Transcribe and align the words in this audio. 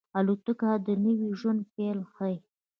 الوتکه 0.19 0.71
د 0.85 0.87
نوي 1.05 1.27
ژوند 1.39 1.59
پیل 1.73 1.99
ښيي. 2.13 2.37